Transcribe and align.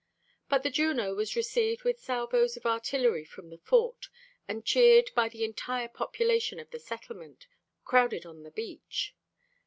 But 0.49 0.63
the 0.63 0.71
Juno 0.71 1.13
was 1.13 1.35
received 1.35 1.83
with 1.83 1.99
salvos 1.99 2.57
of 2.57 2.65
artillery 2.65 3.23
from 3.23 3.51
the 3.51 3.59
fort, 3.59 4.07
and 4.47 4.65
cheered 4.65 5.11
by 5.15 5.29
the 5.29 5.43
entire 5.43 5.87
population 5.87 6.59
of 6.59 6.71
the 6.71 6.79
settlement, 6.79 7.45
crowded 7.85 8.25
on 8.25 8.41
the 8.41 8.49
beach. 8.49 9.13